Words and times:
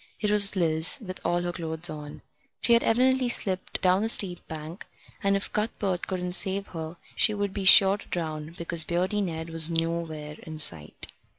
It 0.19 0.31
was 0.31 0.55
Liz, 0.55 0.97
with 0.99 1.19
all 1.23 1.43
her 1.43 1.51
clothes 1.51 1.87
on. 1.87 2.23
She 2.61 2.73
had 2.73 2.83
evidently 2.83 3.29
slipped 3.29 3.83
down 3.83 4.01
the 4.01 4.09
steep 4.09 4.39
bank, 4.47 4.87
and 5.21 5.35
if 5.35 5.53
Cuthbert 5.53 6.07
couldn't 6.07 6.33
save 6.33 6.65
her 6.69 6.97
she 7.15 7.35
would 7.35 7.53
be 7.53 7.65
sure 7.65 7.97
to 7.99 8.07
drown, 8.07 8.55
because 8.57 8.83
Beardy 8.83 9.21
Ned 9.21 9.51
was 9.51 9.69
nowhere 9.69 10.37
in 10.41 10.57
sight. 10.57 11.11